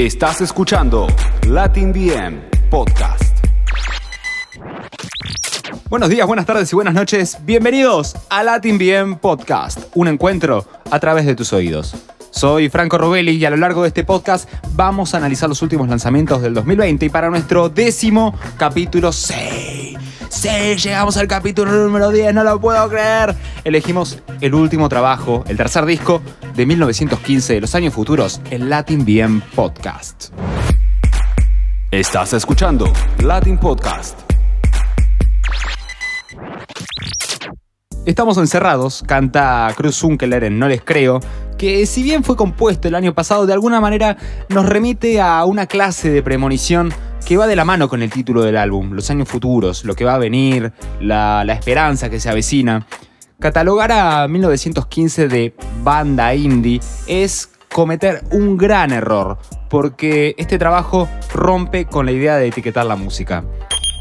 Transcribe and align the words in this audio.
Estás 0.00 0.40
escuchando 0.40 1.08
Latin 1.46 1.92
VM 1.92 2.40
Podcast. 2.70 3.44
Buenos 5.90 6.08
días, 6.08 6.26
buenas 6.26 6.46
tardes 6.46 6.72
y 6.72 6.74
buenas 6.74 6.94
noches. 6.94 7.36
Bienvenidos 7.44 8.16
a 8.30 8.42
Latin 8.42 8.78
VM 8.78 9.16
Podcast, 9.16 9.94
un 9.94 10.08
encuentro 10.08 10.66
a 10.90 10.98
través 11.00 11.26
de 11.26 11.34
tus 11.34 11.52
oídos. 11.52 11.94
Soy 12.30 12.70
Franco 12.70 12.96
Robelli 12.96 13.32
y 13.32 13.44
a 13.44 13.50
lo 13.50 13.58
largo 13.58 13.82
de 13.82 13.88
este 13.88 14.02
podcast 14.02 14.48
vamos 14.72 15.12
a 15.12 15.18
analizar 15.18 15.50
los 15.50 15.60
últimos 15.60 15.86
lanzamientos 15.86 16.40
del 16.40 16.54
2020 16.54 17.04
y 17.04 17.10
para 17.10 17.28
nuestro 17.28 17.68
décimo 17.68 18.34
capítulo 18.56 19.12
6. 19.12 19.79
Sí, 20.30 20.48
llegamos 20.48 21.16
al 21.16 21.26
capítulo 21.26 21.72
número 21.72 22.10
10, 22.10 22.32
no 22.32 22.44
lo 22.44 22.60
puedo 22.60 22.88
creer. 22.88 23.34
Elegimos 23.64 24.20
el 24.40 24.54
último 24.54 24.88
trabajo, 24.88 25.42
el 25.48 25.56
tercer 25.56 25.84
disco 25.84 26.22
de 26.54 26.66
1915 26.66 27.54
de 27.54 27.60
los 27.60 27.74
años 27.74 27.92
futuros, 27.92 28.40
el 28.48 28.70
Latin 28.70 29.02
VM 29.02 29.42
Podcast. 29.56 30.32
Estás 31.90 32.32
escuchando 32.32 32.90
Latin 33.24 33.58
Podcast. 33.58 34.20
Estamos 38.06 38.38
encerrados, 38.38 39.02
canta 39.04 39.68
Cruz 39.76 40.02
Unkeler 40.04 40.44
en 40.44 40.60
No 40.60 40.68
les 40.68 40.80
creo, 40.80 41.18
que 41.58 41.84
si 41.86 42.04
bien 42.04 42.22
fue 42.22 42.36
compuesto 42.36 42.86
el 42.86 42.94
año 42.94 43.14
pasado, 43.14 43.46
de 43.46 43.52
alguna 43.52 43.80
manera 43.80 44.16
nos 44.48 44.64
remite 44.64 45.20
a 45.20 45.44
una 45.44 45.66
clase 45.66 46.08
de 46.08 46.22
premonición 46.22 46.94
que 47.24 47.36
va 47.36 47.46
de 47.46 47.56
la 47.56 47.64
mano 47.64 47.88
con 47.88 48.02
el 48.02 48.10
título 48.10 48.42
del 48.42 48.56
álbum, 48.56 48.92
los 48.92 49.10
años 49.10 49.28
futuros, 49.28 49.84
lo 49.84 49.94
que 49.94 50.04
va 50.04 50.14
a 50.14 50.18
venir, 50.18 50.72
la, 51.00 51.44
la 51.44 51.52
esperanza 51.52 52.10
que 52.10 52.20
se 52.20 52.28
avecina. 52.28 52.86
Catalogar 53.38 53.92
a 53.92 54.28
1915 54.28 55.28
de 55.28 55.54
banda 55.82 56.34
indie 56.34 56.80
es 57.06 57.50
cometer 57.72 58.22
un 58.32 58.56
gran 58.56 58.92
error, 58.92 59.38
porque 59.68 60.34
este 60.38 60.58
trabajo 60.58 61.08
rompe 61.32 61.86
con 61.86 62.06
la 62.06 62.12
idea 62.12 62.36
de 62.36 62.48
etiquetar 62.48 62.84
la 62.86 62.96
música 62.96 63.44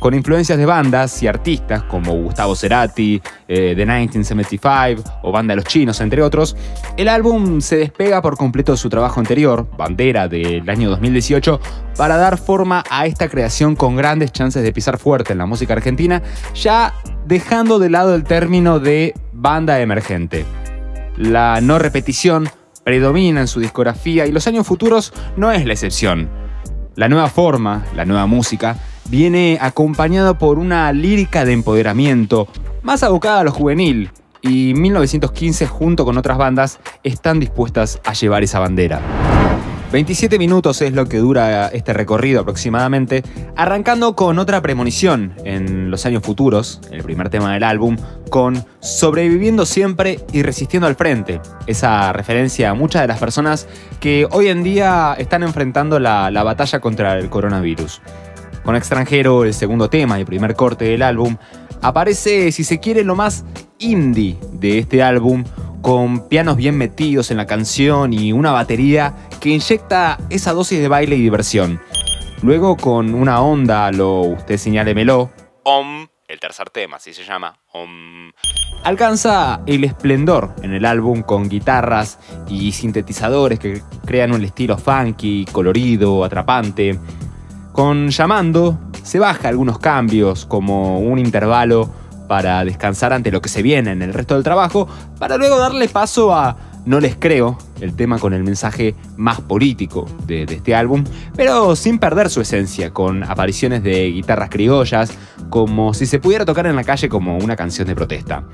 con 0.00 0.14
influencias 0.14 0.58
de 0.58 0.66
bandas 0.66 1.22
y 1.22 1.26
artistas 1.26 1.84
como 1.84 2.12
Gustavo 2.12 2.54
Cerati, 2.54 3.22
eh, 3.48 3.74
The 3.76 3.86
1975 3.86 5.20
o 5.22 5.32
Banda 5.32 5.52
de 5.52 5.56
los 5.56 5.64
Chinos, 5.64 6.00
entre 6.00 6.22
otros, 6.22 6.56
el 6.96 7.08
álbum 7.08 7.60
se 7.60 7.76
despega 7.76 8.20
por 8.20 8.36
completo 8.36 8.72
de 8.72 8.78
su 8.78 8.88
trabajo 8.88 9.20
anterior, 9.20 9.66
Bandera 9.76 10.28
del 10.28 10.68
año 10.68 10.90
2018, 10.90 11.60
para 11.96 12.16
dar 12.16 12.38
forma 12.38 12.84
a 12.90 13.06
esta 13.06 13.28
creación 13.28 13.76
con 13.76 13.96
grandes 13.96 14.32
chances 14.32 14.62
de 14.62 14.72
pisar 14.72 14.98
fuerte 14.98 15.32
en 15.32 15.38
la 15.38 15.46
música 15.46 15.72
argentina, 15.72 16.22
ya 16.54 16.94
dejando 17.26 17.78
de 17.78 17.90
lado 17.90 18.14
el 18.14 18.24
término 18.24 18.80
de 18.80 19.14
banda 19.32 19.80
emergente. 19.80 20.44
La 21.16 21.60
no 21.60 21.78
repetición 21.78 22.48
predomina 22.84 23.40
en 23.40 23.48
su 23.48 23.60
discografía 23.60 24.26
y 24.26 24.32
los 24.32 24.46
años 24.46 24.66
futuros 24.66 25.12
no 25.36 25.50
es 25.50 25.64
la 25.64 25.72
excepción. 25.72 26.28
La 26.96 27.08
nueva 27.08 27.28
forma, 27.28 27.84
la 27.96 28.04
nueva 28.04 28.26
música, 28.26 28.76
viene 29.08 29.58
acompañado 29.60 30.38
por 30.38 30.58
una 30.58 30.92
lírica 30.92 31.44
de 31.44 31.52
empoderamiento 31.52 32.48
más 32.82 33.02
abocada 33.02 33.40
a 33.40 33.44
lo 33.44 33.52
juvenil, 33.52 34.10
y 34.44 34.74
1915 34.74 35.66
junto 35.66 36.04
con 36.04 36.18
otras 36.18 36.36
bandas 36.36 36.78
están 37.02 37.40
dispuestas 37.40 38.00
a 38.04 38.12
llevar 38.12 38.42
esa 38.42 38.58
bandera. 38.58 39.00
27 39.90 40.38
minutos 40.38 40.82
es 40.82 40.92
lo 40.92 41.06
que 41.06 41.18
dura 41.18 41.68
este 41.68 41.92
recorrido 41.92 42.40
aproximadamente, 42.40 43.22
arrancando 43.56 44.16
con 44.16 44.40
otra 44.40 44.60
premonición 44.60 45.34
en 45.44 45.90
los 45.90 46.04
años 46.04 46.22
futuros, 46.24 46.80
el 46.90 47.04
primer 47.04 47.28
tema 47.28 47.54
del 47.54 47.62
álbum, 47.62 47.96
con 48.28 48.64
Sobreviviendo 48.80 49.64
siempre 49.64 50.18
y 50.32 50.42
resistiendo 50.42 50.88
al 50.88 50.96
frente, 50.96 51.40
esa 51.68 52.12
referencia 52.12 52.70
a 52.70 52.74
muchas 52.74 53.02
de 53.02 53.08
las 53.08 53.20
personas 53.20 53.68
que 54.00 54.26
hoy 54.32 54.48
en 54.48 54.64
día 54.64 55.14
están 55.16 55.44
enfrentando 55.44 56.00
la, 56.00 56.30
la 56.32 56.42
batalla 56.42 56.80
contra 56.80 57.16
el 57.16 57.30
coronavirus. 57.30 58.02
Con 58.64 58.76
extranjero, 58.76 59.44
el 59.44 59.52
segundo 59.52 59.90
tema 59.90 60.18
y 60.18 60.24
primer 60.24 60.54
corte 60.54 60.86
del 60.86 61.02
álbum, 61.02 61.36
aparece, 61.82 62.50
si 62.50 62.64
se 62.64 62.80
quiere, 62.80 63.04
lo 63.04 63.14
más 63.14 63.44
indie 63.78 64.38
de 64.52 64.78
este 64.78 65.02
álbum, 65.02 65.44
con 65.82 66.28
pianos 66.28 66.56
bien 66.56 66.78
metidos 66.78 67.30
en 67.30 67.36
la 67.36 67.46
canción 67.46 68.14
y 68.14 68.32
una 68.32 68.52
batería 68.52 69.14
que 69.38 69.50
inyecta 69.50 70.18
esa 70.30 70.54
dosis 70.54 70.80
de 70.80 70.88
baile 70.88 71.16
y 71.16 71.20
diversión. 71.20 71.80
Luego 72.42 72.76
con 72.76 73.14
una 73.14 73.42
onda, 73.42 73.92
lo 73.92 74.20
usted 74.20 74.56
señálemelo, 74.56 75.30
Om, 75.62 76.08
el 76.28 76.40
tercer 76.40 76.68
tema, 76.70 76.96
así 76.96 77.14
se 77.14 77.24
llama, 77.24 77.58
Om, 77.72 78.30
alcanza 78.82 79.62
el 79.66 79.84
esplendor 79.84 80.54
en 80.62 80.74
el 80.74 80.84
álbum 80.84 81.22
con 81.22 81.48
guitarras 81.48 82.18
y 82.48 82.72
sintetizadores 82.72 83.58
que 83.58 83.82
crean 84.04 84.32
un 84.32 84.44
estilo 84.44 84.76
funky, 84.76 85.46
colorido, 85.50 86.22
atrapante. 86.22 86.98
Con 87.74 88.10
Llamando 88.10 88.78
se 89.02 89.18
baja 89.18 89.48
algunos 89.48 89.80
cambios 89.80 90.46
como 90.46 91.00
un 91.00 91.18
intervalo 91.18 91.90
para 92.28 92.64
descansar 92.64 93.12
ante 93.12 93.32
lo 93.32 93.42
que 93.42 93.48
se 93.48 93.62
viene 93.62 93.90
en 93.90 94.00
el 94.00 94.14
resto 94.14 94.34
del 94.34 94.44
trabajo, 94.44 94.86
para 95.18 95.36
luego 95.38 95.58
darle 95.58 95.88
paso 95.88 96.32
a 96.32 96.56
No 96.86 97.00
les 97.00 97.16
creo, 97.16 97.58
el 97.80 97.96
tema 97.96 98.20
con 98.20 98.32
el 98.32 98.44
mensaje 98.44 98.94
más 99.16 99.40
político 99.40 100.06
de, 100.24 100.46
de, 100.46 100.54
este 100.54 100.76
álbum, 100.76 101.02
pero 101.34 101.74
sin 101.74 101.98
perder 101.98 102.30
su 102.30 102.40
esencia, 102.40 102.92
con 102.92 103.24
apariciones 103.24 103.82
de 103.82 104.08
guitarras 104.12 104.50
criollas, 104.50 105.12
como 105.50 105.94
si 105.94 106.06
se 106.06 106.20
pudiera 106.20 106.44
tocar 106.44 106.68
en 106.68 106.76
la 106.76 106.84
calle 106.84 107.08
como 107.08 107.38
una 107.38 107.56
canción 107.56 107.88
de 107.88 107.96
protesta. 107.96 108.44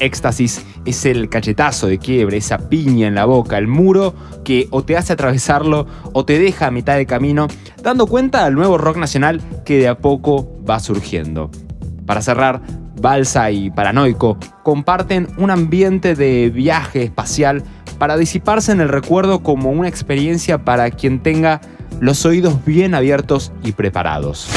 Éxtasis 0.00 0.64
es 0.84 1.04
el 1.04 1.28
cachetazo 1.28 1.86
de 1.86 1.98
quiebre, 1.98 2.38
esa 2.38 2.58
piña 2.68 3.06
en 3.06 3.14
la 3.14 3.26
boca, 3.26 3.58
el 3.58 3.68
muro 3.68 4.14
que 4.44 4.66
o 4.70 4.82
te 4.82 4.96
hace 4.96 5.12
atravesarlo 5.12 5.86
o 6.12 6.24
te 6.24 6.38
deja 6.38 6.66
a 6.66 6.70
mitad 6.70 6.96
de 6.96 7.06
camino, 7.06 7.46
dando 7.82 8.06
cuenta 8.06 8.44
al 8.44 8.54
nuevo 8.54 8.78
rock 8.78 8.96
nacional 8.96 9.40
que 9.64 9.78
de 9.78 9.88
a 9.88 9.98
poco 9.98 10.48
va 10.68 10.80
surgiendo. 10.80 11.50
Para 12.06 12.22
cerrar, 12.22 12.62
Balsa 13.00 13.50
y 13.50 13.70
Paranoico 13.70 14.38
comparten 14.62 15.28
un 15.38 15.50
ambiente 15.50 16.14
de 16.14 16.50
viaje 16.50 17.04
espacial 17.04 17.62
para 17.98 18.16
disiparse 18.16 18.72
en 18.72 18.80
el 18.80 18.88
recuerdo 18.88 19.42
como 19.42 19.70
una 19.70 19.88
experiencia 19.88 20.64
para 20.64 20.90
quien 20.90 21.22
tenga 21.22 21.60
los 22.00 22.24
oídos 22.24 22.64
bien 22.64 22.94
abiertos 22.94 23.52
y 23.62 23.72
preparados 23.72 24.48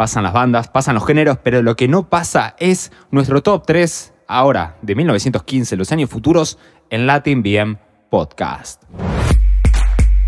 pasan 0.00 0.22
las 0.22 0.32
bandas, 0.32 0.68
pasan 0.68 0.94
los 0.94 1.06
géneros, 1.06 1.36
pero 1.42 1.60
lo 1.60 1.76
que 1.76 1.86
no 1.86 2.08
pasa 2.08 2.56
es 2.58 2.90
nuestro 3.10 3.42
top 3.42 3.66
3 3.66 4.14
ahora 4.28 4.78
de 4.80 4.94
1915, 4.94 5.76
los 5.76 5.92
años 5.92 6.08
futuros, 6.08 6.56
en 6.88 7.06
Latin 7.06 7.42
BM 7.42 7.76
Podcast. 8.08 8.82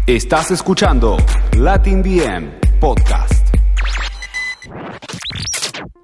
Estás 0.07 0.51
escuchando 0.51 1.17
Latin 1.57 2.03
BM 2.03 2.51
Podcast. 2.81 3.49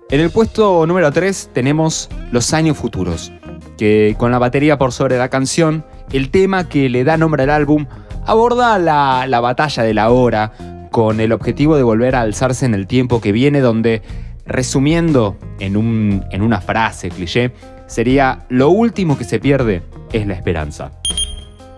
En 0.08 0.20
el 0.20 0.30
puesto 0.30 0.86
número 0.86 1.12
3 1.12 1.50
tenemos 1.52 2.08
Los 2.32 2.54
años 2.54 2.78
futuros, 2.78 3.34
que 3.76 4.16
con 4.18 4.30
la 4.30 4.38
batería 4.38 4.78
por 4.78 4.92
sobre 4.92 5.18
la 5.18 5.28
canción, 5.28 5.84
el 6.10 6.30
tema 6.30 6.70
que 6.70 6.88
le 6.88 7.04
da 7.04 7.18
nombre 7.18 7.42
al 7.42 7.50
álbum, 7.50 7.84
aborda 8.24 8.78
la, 8.78 9.26
la 9.26 9.40
batalla 9.40 9.82
de 9.82 9.92
la 9.92 10.08
hora, 10.08 10.54
con 10.98 11.20
el 11.20 11.30
objetivo 11.30 11.76
de 11.76 11.84
volver 11.84 12.16
a 12.16 12.22
alzarse 12.22 12.66
en 12.66 12.74
el 12.74 12.88
tiempo 12.88 13.20
que 13.20 13.30
viene, 13.30 13.60
donde, 13.60 14.02
resumiendo 14.46 15.36
en, 15.60 15.76
un, 15.76 16.24
en 16.32 16.42
una 16.42 16.60
frase 16.60 17.08
cliché, 17.10 17.52
sería 17.86 18.46
lo 18.48 18.70
último 18.70 19.16
que 19.16 19.22
se 19.22 19.38
pierde 19.38 19.84
es 20.12 20.26
la 20.26 20.34
esperanza. 20.34 20.90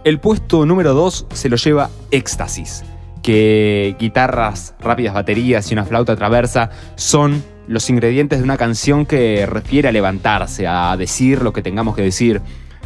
El 0.05 0.21
puesto 0.21 0.65
número 0.65 0.95
2 0.95 1.27
se 1.35 1.51
lo 1.51 1.57
lleva 1.57 1.91
Éxtasis, 2.11 2.83
que 3.23 3.95
guitarras, 3.99 4.75
rápidas 4.81 5.13
baterías 5.13 5.71
y 5.71 5.75
una 5.75 5.85
flauta 5.85 6.17
traversa 6.17 6.71
son 6.95 7.45
los 7.69 7.91
ingredientes 7.91 8.39
de 8.39 8.45
una 8.45 8.57
canción 8.57 9.05
que 9.05 9.45
refiere 9.45 9.89
a 9.89 9.93
levantarse, 9.93 10.67
a 10.67 10.97
decir 10.97 11.43
lo 11.43 11.53
que 11.53 11.61
tengamos 11.61 11.95
que 11.95 12.01
decir. 12.01 12.41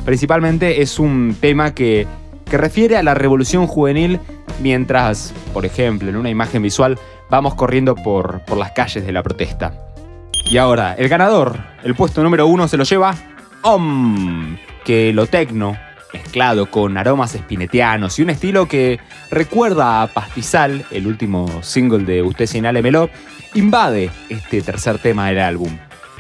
Principalmente 0.05 0.83
es 0.83 0.99
un 0.99 1.37
tema 1.41 1.75
que, 1.75 2.09
que 2.51 2.59
refiere 2.59 2.97
a 2.97 3.05
la 3.05 3.15
revolución 3.15 3.69
juvenil 3.69 4.19
mientras, 4.61 5.35
por 5.53 5.67
ejemplo, 5.67 6.09
en 6.09 6.17
una 6.17 6.31
imagen 6.31 6.63
visual 6.63 6.99
vamos 7.31 7.55
corriendo 7.55 7.95
por, 7.95 8.41
por 8.41 8.59
las 8.59 8.73
calles 8.73 9.05
de 9.05 9.13
la 9.13 9.23
protesta. 9.23 9.73
Y 10.51 10.59
ahora, 10.59 10.95
el 10.95 11.09
ganador, 11.09 11.59
el 11.83 11.95
puesto 11.95 12.23
número 12.23 12.47
uno 12.47 12.69
se 12.69 12.77
lo 12.77 12.85
lleva 12.85 13.15
OM, 13.63 14.59
que 14.85 15.13
lo 15.13 15.27
tecno, 15.27 15.77
mezclado 16.13 16.71
con 16.71 16.97
aromas 16.97 17.35
espinetianos 17.35 18.19
y 18.19 18.23
un 18.23 18.31
estilo 18.31 18.69
que 18.69 19.01
recuerda 19.31 20.03
a 20.03 20.07
Pastizal, 20.07 20.85
el 20.91 21.07
último 21.07 21.63
single 21.63 22.05
de 22.05 22.23
Usted 22.23 22.47
Señálemelo, 22.47 23.11
invade 23.55 24.11
este 24.29 24.63
tercer 24.63 24.99
tema 24.99 25.29
del 25.29 25.41
álbum. 25.41 25.77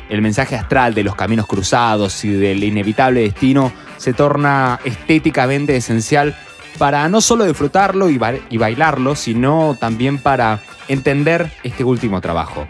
El 0.09 0.21
mensaje 0.21 0.57
astral 0.57 0.95
de 0.95 1.05
los 1.05 1.15
caminos 1.15 1.47
cruzados 1.47 2.25
y 2.25 2.31
del 2.31 2.63
inevitable 2.65 3.21
destino 3.21 3.73
se 3.97 4.13
torna 4.13 4.81
estéticamente 4.85 5.77
esencial 5.77 6.37
para 6.79 7.09
no 7.09 7.21
solo 7.21 7.44
disfrutarlo 7.44 8.09
y, 8.09 8.19
ba 8.19 8.35
y 8.50 8.59
bailarlo, 8.59 9.15
sino 9.15 9.76
también 9.79 10.19
para 10.19 10.61
entender 10.88 11.50
este 11.62 11.85
último 11.85 12.21
trabajo. 12.21 12.67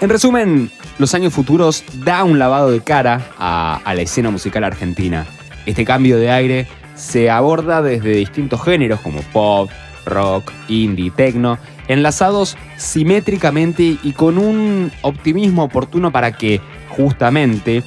En 0.00 0.08
resumen, 0.08 0.70
Los 0.98 1.14
años 1.14 1.32
futuros 1.32 1.84
da 2.04 2.22
un 2.22 2.38
lavado 2.38 2.70
de 2.70 2.80
cara 2.80 3.30
a, 3.38 3.80
a, 3.84 3.94
la 3.94 4.02
escena 4.02 4.30
musical 4.30 4.62
argentina. 4.62 5.26
Este 5.64 5.84
cambio 5.84 6.18
de 6.18 6.30
aire 6.30 6.66
se 6.94 7.30
aborda 7.30 7.82
desde 7.82 8.10
distintos 8.10 8.62
géneros 8.62 9.00
como 9.00 9.22
pop, 9.32 9.70
rock, 10.04 10.52
indie, 10.68 11.10
techno, 11.10 11.58
enlazados 11.88 12.56
simétricamente 12.76 13.96
y 14.02 14.12
con 14.12 14.38
un 14.38 14.92
optimismo 15.02 15.64
oportuno 15.64 16.12
para 16.12 16.32
que, 16.32 16.60
justamente, 16.90 17.82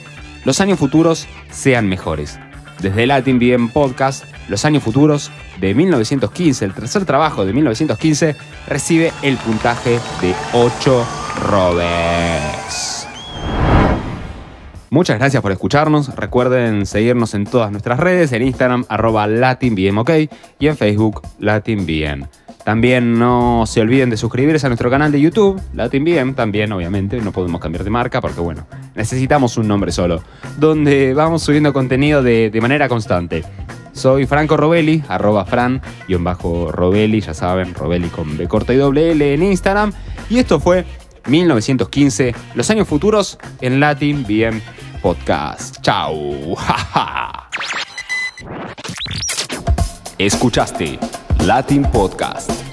los 0.45 0.59
años 0.61 0.79
futuros 0.79 1.27
sean 1.51 1.87
mejores. 1.87 2.39
Desde 2.81 3.07
Latin 3.07 3.39
BM 3.39 3.69
Podcast, 3.69 4.25
Los 4.47 4.65
años 4.65 4.83
futuros 4.83 5.31
de 5.59 5.73
1915, 5.73 6.65
el 6.65 6.73
tercer 6.73 7.05
trabajo 7.05 7.45
de 7.45 7.53
1915, 7.53 8.35
recibe 8.67 9.11
el 9.21 9.37
puntaje 9.37 9.99
de 10.21 10.35
8 10.53 11.07
robes. 11.49 13.07
Muchas 14.89 15.19
gracias 15.19 15.41
por 15.41 15.51
escucharnos. 15.51 16.15
Recuerden 16.15 16.85
seguirnos 16.85 17.33
en 17.33 17.45
todas 17.45 17.71
nuestras 17.71 17.99
redes, 17.99 18.31
en 18.31 18.43
Instagram 18.43 18.85
arroba 18.87 19.27
LatinBMOK 19.27 20.09
y 20.59 20.67
en 20.67 20.77
Facebook 20.77 21.21
LatinBM. 21.39 22.27
También 22.65 23.19
no 23.19 23.65
se 23.67 23.79
olviden 23.79 24.09
de 24.09 24.17
suscribirse 24.17 24.65
a 24.65 24.69
nuestro 24.69 24.89
canal 24.89 25.11
de 25.11 25.21
YouTube, 25.21 25.61
LatinBM, 25.75 26.33
también 26.33 26.71
obviamente, 26.71 27.21
no 27.21 27.31
podemos 27.31 27.61
cambiar 27.61 27.83
de 27.83 27.91
marca 27.91 28.21
porque 28.21 28.41
bueno, 28.41 28.65
necesitamos 28.95 29.55
un 29.57 29.67
nombre 29.67 29.91
solo, 29.91 30.23
donde 30.57 31.13
vamos 31.13 31.43
subiendo 31.43 31.71
contenido 31.73 32.23
de, 32.23 32.49
de 32.49 32.61
manera 32.61 32.89
constante. 32.89 33.45
Soy 33.93 34.25
Franco 34.25 34.57
Robelli, 34.57 35.03
arroba 35.07 35.45
fran, 35.45 35.79
guion 36.07 36.23
bajo 36.23 36.71
Robelli, 36.71 37.21
ya 37.21 37.35
saben, 37.35 37.75
Robelli 37.75 38.07
con 38.09 38.35
B 38.35 38.47
corta 38.47 38.73
y 38.73 38.77
doble 38.77 39.11
L 39.11 39.35
en 39.35 39.43
Instagram. 39.43 39.93
Y 40.31 40.39
esto 40.39 40.59
fue 40.59 40.85
1915, 41.27 42.33
los 42.55 42.67
años 42.71 42.87
futuros 42.87 43.37
en 43.61 43.79
Latin 43.79 44.23
BM 44.23 44.59
Podcast. 45.03 45.81
Chau. 45.81 46.57
Escuchaste 50.17 50.97
Latin 51.45 51.85
Podcast. 51.93 52.64